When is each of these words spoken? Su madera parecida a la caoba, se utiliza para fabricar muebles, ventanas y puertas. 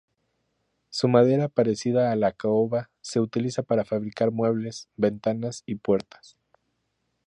Su 0.89 1.07
madera 1.07 1.47
parecida 1.47 2.11
a 2.11 2.15
la 2.15 2.31
caoba, 2.31 2.89
se 3.01 3.19
utiliza 3.19 3.61
para 3.61 3.85
fabricar 3.85 4.31
muebles, 4.31 4.87
ventanas 4.97 5.61
y 5.67 5.75
puertas. 5.75 6.37